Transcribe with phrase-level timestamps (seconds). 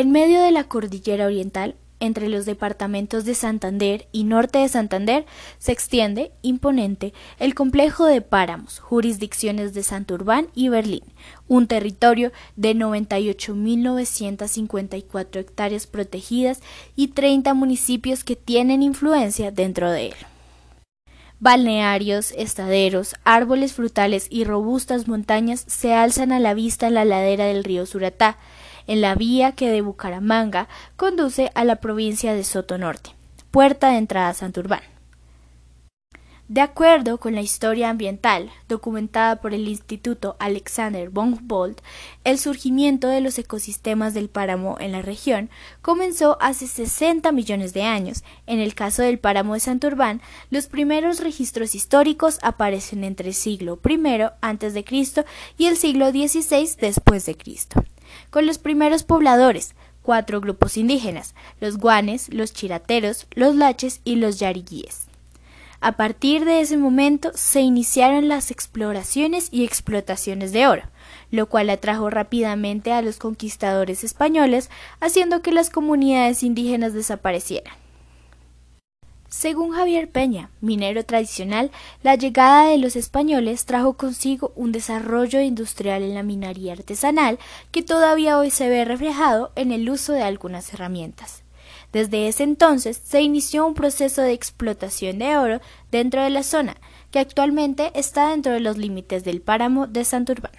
[0.00, 5.26] En medio de la cordillera oriental, entre los departamentos de Santander y Norte de Santander,
[5.58, 11.04] se extiende, imponente, el complejo de páramos, jurisdicciones de Santurbán y Berlín,
[11.48, 16.62] un territorio de 98.954 hectáreas protegidas
[16.96, 20.14] y 30 municipios que tienen influencia dentro de él.
[21.40, 27.44] Balnearios, estaderos, árboles frutales y robustas montañas se alzan a la vista en la ladera
[27.44, 28.38] del río Suratá,
[28.90, 30.66] en la vía que de Bucaramanga
[30.96, 33.10] conduce a la provincia de Soto Norte,
[33.52, 34.80] puerta de entrada a Santurbán.
[36.48, 41.80] De acuerdo con la historia ambiental documentada por el Instituto Alexander von Humboldt,
[42.24, 45.50] el surgimiento de los ecosistemas del páramo en la región
[45.82, 48.24] comenzó hace 60 millones de años.
[48.48, 53.78] En el caso del páramo de Santurbán, los primeros registros históricos aparecen entre el siglo
[53.88, 55.24] I a.C.
[55.56, 57.84] y el siglo XVI después de Cristo.
[58.30, 64.38] Con los primeros pobladores, cuatro grupos indígenas, los guanes, los chirateros, los laches y los
[64.38, 65.06] yariguíes.
[65.82, 70.82] A partir de ese momento se iniciaron las exploraciones y explotaciones de oro,
[71.30, 74.68] lo cual atrajo rápidamente a los conquistadores españoles,
[75.00, 77.72] haciendo que las comunidades indígenas desaparecieran.
[79.30, 81.70] Según Javier Peña, minero tradicional,
[82.02, 87.38] la llegada de los españoles trajo consigo un desarrollo industrial en la minería artesanal
[87.70, 91.44] que todavía hoy se ve reflejado en el uso de algunas herramientas.
[91.92, 95.60] Desde ese entonces se inició un proceso de explotación de oro
[95.92, 96.76] dentro de la zona,
[97.12, 100.52] que actualmente está dentro de los límites del páramo de Santurbán.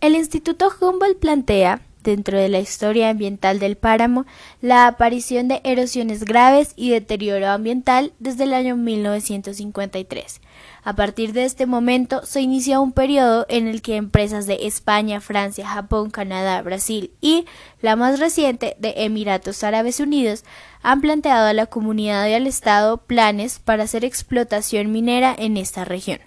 [0.00, 4.24] El Instituto Humboldt plantea dentro de la historia ambiental del páramo
[4.62, 10.40] la aparición de erosiones graves y deterioro ambiental desde el año 1953.
[10.84, 15.20] A partir de este momento se inicia un periodo en el que empresas de España,
[15.20, 17.44] Francia, Japón, Canadá, Brasil y,
[17.82, 20.44] la más reciente, de Emiratos Árabes Unidos,
[20.82, 25.84] han planteado a la comunidad y al Estado planes para hacer explotación minera en esta
[25.84, 26.20] región.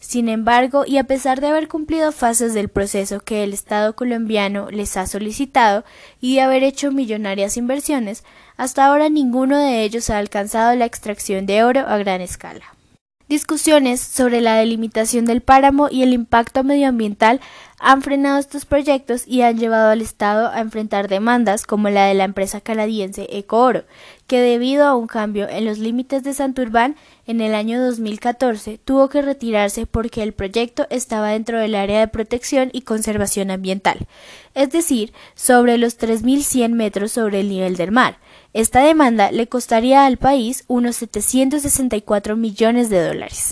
[0.00, 4.70] Sin embargo, y a pesar de haber cumplido fases del proceso que el Estado colombiano
[4.70, 5.84] les ha solicitado
[6.20, 8.24] y de haber hecho millonarias inversiones,
[8.56, 12.74] hasta ahora ninguno de ellos ha alcanzado la extracción de oro a gran escala.
[13.30, 17.40] Discusiones sobre la delimitación del páramo y el impacto medioambiental
[17.78, 22.14] han frenado estos proyectos y han llevado al Estado a enfrentar demandas como la de
[22.14, 23.84] la empresa canadiense Ecooro,
[24.30, 26.94] que debido a un cambio en los límites de Santurbán
[27.26, 32.06] en el año 2014 tuvo que retirarse porque el proyecto estaba dentro del área de
[32.06, 34.06] protección y conservación ambiental,
[34.54, 38.18] es decir, sobre los 3.100 metros sobre el nivel del mar.
[38.52, 43.48] Esta demanda le costaría al país unos 764 millones de dólares.